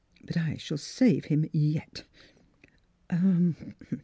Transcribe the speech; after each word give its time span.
But 0.25 0.35
I 0.35 0.57
shall 0.57 0.79
save 0.79 1.25
him 1.25 1.47
yet." 1.53 2.05